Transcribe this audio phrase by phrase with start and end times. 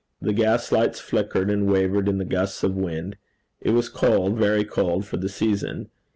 [0.19, 3.17] The gaslights flickered and wavered in the gusts of wind.
[3.61, 5.91] It was cold, very cold for the season.